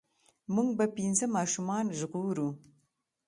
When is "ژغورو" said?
1.99-2.49